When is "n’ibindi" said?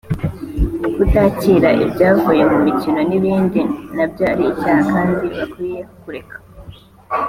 3.09-3.61